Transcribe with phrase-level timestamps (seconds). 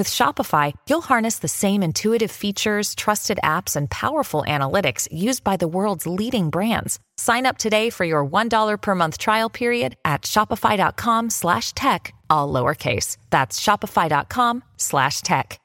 [0.00, 5.58] With Shopify, you'll harness the same intuitive features, trusted apps, and powerful analytics used by
[5.58, 6.98] the world's leading brands.
[7.18, 12.50] Sign up today for your $1 per month trial period at shopify.com slash tech, all
[12.50, 13.18] lowercase.
[13.28, 15.60] That's shopify.com slash tech.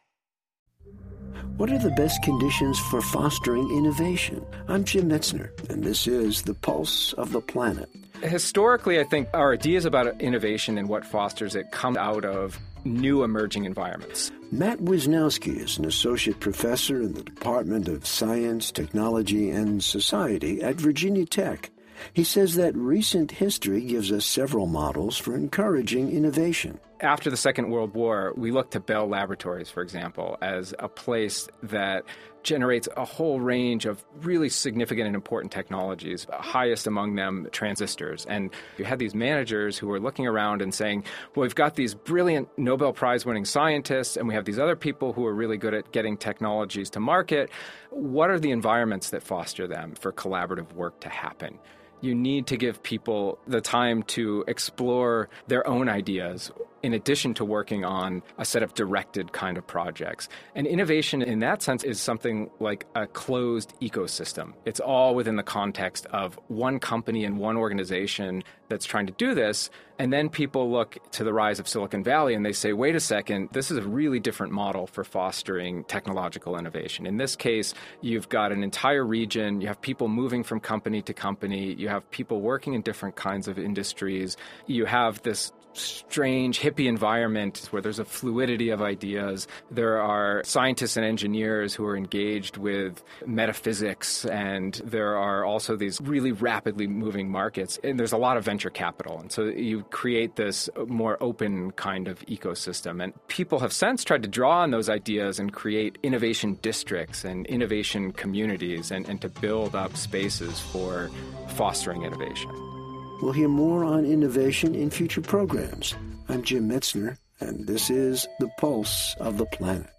[1.55, 4.45] What are the best conditions for fostering innovation?
[4.67, 7.89] I'm Jim Metzner, and this is The Pulse of the Planet.
[8.27, 13.23] Historically, I think our ideas about innovation and what fosters it come out of new
[13.23, 14.31] emerging environments.
[14.51, 20.75] Matt Wisnioski is an associate professor in the Department of Science, Technology, and Society at
[20.75, 21.71] Virginia Tech.
[22.13, 26.79] He says that recent history gives us several models for encouraging innovation.
[27.01, 31.49] After the Second World War, we looked to Bell Laboratories, for example, as a place
[31.63, 32.05] that
[32.41, 38.25] generates a whole range of really significant and important technologies, highest among them transistors.
[38.27, 41.03] And you had these managers who were looking around and saying,
[41.35, 45.11] well, we've got these brilliant Nobel Prize winning scientists, and we have these other people
[45.11, 47.49] who are really good at getting technologies to market.
[47.89, 51.59] What are the environments that foster them for collaborative work to happen?
[52.01, 56.51] you need to give people the time to explore their own ideas
[56.85, 60.29] in addition to working on a set of directed kind of projects.
[60.53, 64.53] And innovation in that sense is something like a closed ecosystem.
[64.65, 69.33] It's all within the context of one company and one organization that's trying to do
[69.33, 69.71] this.
[69.97, 72.99] And then people look to the rise of Silicon Valley and they say, wait a
[72.99, 77.07] second, this is a really different model for fostering technological innovation.
[77.07, 81.13] In this case, you've got an entire region, you have people moving from company to
[81.13, 86.87] company, you have people working in different kinds of industries, you have this strange hippie
[86.87, 89.47] environment where there's a fluidity of ideas.
[89.71, 95.99] There are scientists and engineers who are engaged with metaphysics, and there are also these
[96.01, 97.79] really rapidly moving markets.
[97.83, 99.19] And there's a lot of venture capital.
[99.19, 103.03] And so you create this more open kind of ecosystem.
[103.03, 107.45] And people have since tried to draw on those ideas and create innovation districts and
[107.47, 111.09] innovation communities and, and to build up spaces for
[111.49, 112.74] fostering innovation.
[113.21, 115.95] We'll hear more on innovation in future programs.
[116.27, 119.94] I'm Jim Metzner, and this is The Pulse of the Planet.